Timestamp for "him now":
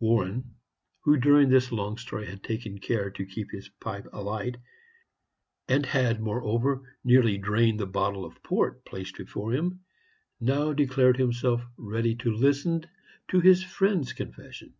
9.52-10.72